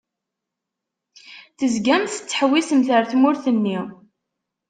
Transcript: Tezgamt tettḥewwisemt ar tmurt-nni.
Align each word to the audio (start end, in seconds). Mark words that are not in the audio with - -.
Tezgamt 1.57 2.13
tettḥewwisemt 2.15 2.87
ar 2.95 3.03
tmurt-nni. 3.11 3.79